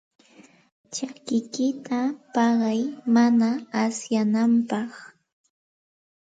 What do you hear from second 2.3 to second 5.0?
paqay mana asyananpaq.